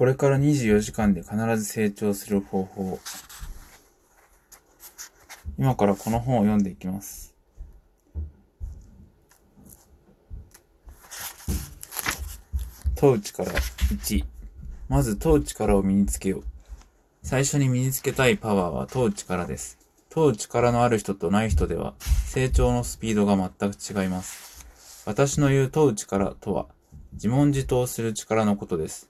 [0.00, 2.98] これから24時間で必ず成長する方法。
[5.58, 7.34] 今からこの本を読んでいきます。
[12.94, 14.24] 問う力1。
[14.88, 16.44] まず問う力を身につけよう。
[17.22, 19.76] 最初に身につけたいパワーは問う力です。
[20.08, 21.92] 問う力のある人とない人では
[22.24, 24.64] 成長のスピードが全く違います。
[25.04, 26.68] 私の言う問う力とは
[27.12, 29.09] 自問自答する力のことです。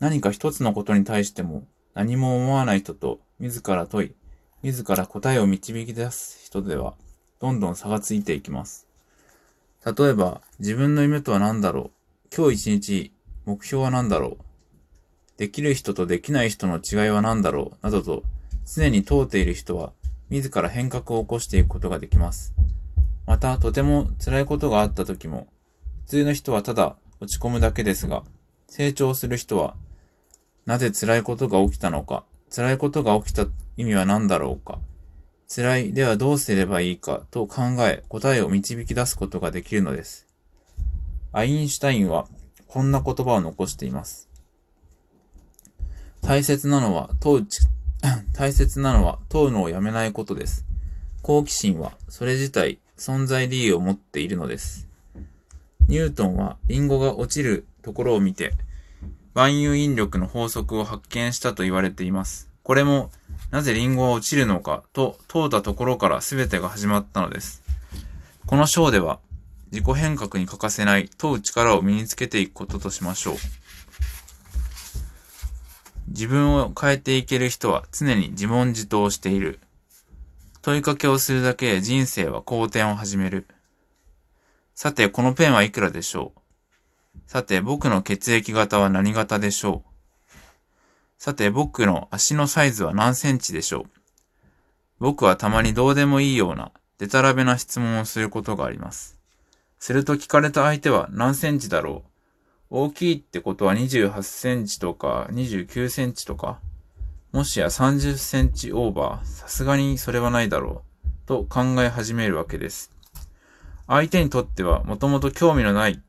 [0.00, 4.14] 何か一つのことに対しても何も思わない人と自ら問い、
[4.62, 6.94] 自ら答えを導き出す人では
[7.40, 8.86] どんどん差がついていきます。
[9.84, 11.90] 例えば自分の夢とは何だろ
[12.32, 13.12] う今日一日
[13.46, 14.44] 目標は何だろう
[15.38, 18.24] できる人とできない人の違いは何だろうなどと
[18.66, 19.92] 常に問うている人は
[20.30, 22.54] 自ら変革を起こしていくことができます。
[23.26, 25.48] また、とても辛いことがあった時も、
[26.04, 28.24] 普通の人はただ落ち込むだけですが、
[28.68, 29.74] 成長する人は、
[30.68, 32.24] なぜ辛いことが起きたのか、
[32.54, 33.46] 辛いことが起きた
[33.78, 34.78] 意味は何だろうか、
[35.48, 40.26] 辛い、ではどうすればいいかと考え、答えを導き出すことができるのです。
[41.32, 42.26] アインシュタインは、
[42.66, 44.28] こんな言葉を残しています。
[46.20, 47.46] 大切なのは問う、
[48.36, 50.66] 大切なのは問うのをやめないことです。
[51.22, 54.86] 好奇心はそれ自体存在理由を持っているのです。
[55.88, 58.52] ニュートンはリンゴが落ちるところを見て
[59.38, 62.50] 万有引力の法則を発見したと言われています。
[62.64, 63.12] これも
[63.52, 67.62] なぜリンゴは落ちるのかと問うたところから全てが始まったのです。
[68.46, 69.20] この章では
[69.70, 73.36] 自己変革に欠かせない問う力を身につけていくこととしましょう。
[76.08, 79.60] 自分を変えていける人は常に自問自答している。
[80.62, 83.46] 問いかけをするだけで人生は好転を始める。
[84.74, 86.37] さて、このペンはいくらでしょう？
[87.28, 90.32] さて、僕の血液型は何型でしょう？
[91.18, 93.84] さて、僕の足のサイズは何センチでしょう？
[94.98, 99.18] 僕はたまにどうでもいいような、デタラベな質問をすることがあります。
[99.78, 102.02] すると聞かれた相手は何センチだろ
[102.70, 102.78] う？
[102.86, 106.60] 大きいってことは28センチとか29センチとか？
[107.32, 112.90] もしや30センチオーバー、さすがにそれはないだろう、と考え始めるわけです。
[113.86, 116.00] 相手にとってはもともと興味のない、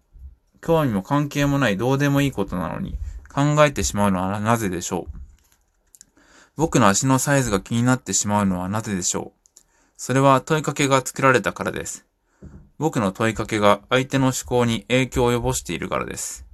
[0.62, 2.98] 興味も関係もないどうでもいいことなのに
[3.34, 5.20] 考えてしまうのはなぜでしょう？
[6.56, 9.62] 僕の足のサイズが気になってしまうのはなぜでしょう？
[9.96, 12.06] それは問いかけが作られたからです。
[12.78, 16.46] 僕の問いかけが相手の思考に影響を及ぼしているからです。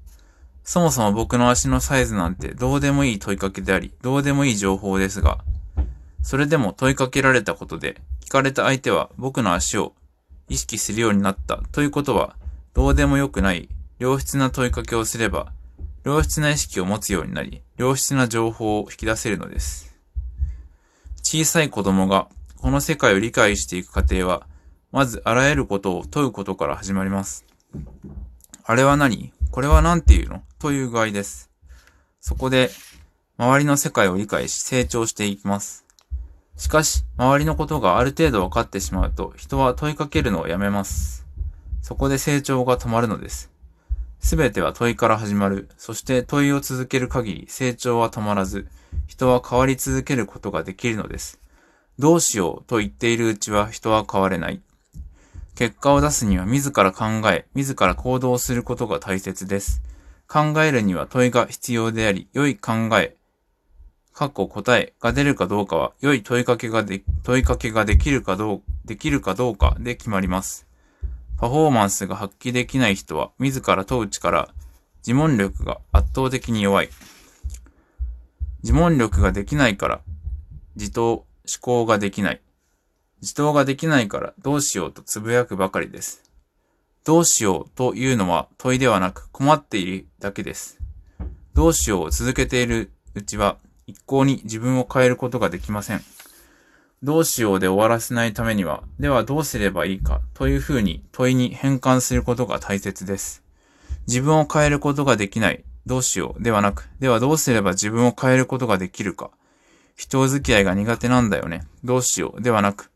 [0.64, 5.38] そもそも僕の足のサイズなんてどうでもいい問いかけであり、どうでもいい情報ですが、
[6.24, 9.94] それでも問いかけられたことで、聞かれた相手は僕の足を
[10.50, 12.36] 意識するようになったということは、
[12.74, 15.54] どうでもよくない、良質な問いかけをすれば、
[16.04, 19.96] 良質な意識を持つようになり、良質な情報を引き出せるのです。
[21.24, 24.48] 小さい子供がこの世界を理解していく過程は、
[24.92, 27.46] まずあらゆることを問うことから始まります。
[28.66, 29.32] あれは何？
[29.50, 30.44] これは何て言うの？
[30.60, 31.50] という具合です。
[32.20, 32.72] そこで、
[33.38, 35.86] 周りの世界を理解し成長していきます。
[36.58, 41.26] しかし、周りのことがある程度分かってしまうと、人は問いかけるのをやめます。
[41.82, 43.52] そこで成長が止まるのです。
[44.26, 45.70] すべては問いから始まる。
[45.78, 48.68] そして問いを続ける限り成長は止まらず、
[49.06, 51.40] 人は変わり続けることができるのです。
[52.00, 54.64] どうしようと言っているうちは人は変われない。
[55.54, 59.84] 結果を出すには自ら考え、自ら行動することが大切です。
[60.28, 63.16] 考えるには問いが必要であり、良い考え、
[64.12, 70.66] 過去答えが出るかどうかは、良い問いかけがで、問いかけができるかどう、できるかどうかで決まります。
[71.38, 74.50] パフォーマンスが発揮できない人は、自ら問う力、
[75.06, 76.90] 自問力が圧倒的に弱い。
[78.64, 80.02] 自問力ができないから、
[80.76, 81.26] 自答、思
[81.62, 82.42] 考ができない。
[83.22, 86.24] 自答ができないからどうしようとつぶやくばかりです。
[87.04, 90.80] どうしようというのは問いではなく困っているだけです。
[91.54, 96.02] どうしようを続けているうちは一向に自分を変えることができません。
[97.04, 103.44] どうしようで終わらせないためには、ではどうすればいいかというふうに問いに変換することが大切です。
[104.08, 109.32] 自分を変えることができない、どうしようではなく、ではどうすれば自分を変えることができるか。
[109.96, 111.66] 人付き合いが苦手なんだよね。
[111.84, 112.92] どうしようではなく、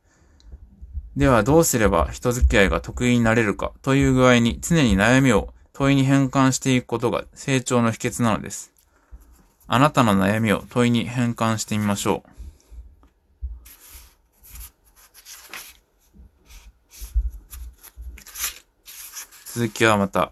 [1.16, 8.72] ではどうすれば人付き合いが得意になれるかという具合に常に悩みを問いに変換していくことが成長の秘訣なのです。
[9.68, 12.38] あなたの悩みを問いに変換してみましょう。
[19.59, 20.31] 続きはまた。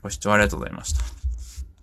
[0.00, 1.07] ご視聴ありがとうございました。